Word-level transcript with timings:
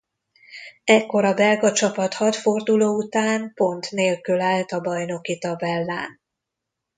Ekkor 0.83 1.23
a 1.25 1.33
belga 1.33 1.71
csapat 1.73 2.13
hat 2.13 2.35
forduló 2.35 2.95
után 2.97 3.53
pont 3.53 3.91
nélkül 3.91 4.39
állt 4.41 4.71
a 4.71 4.81
bajnoki 4.81 5.37
tabellán. 5.37 6.19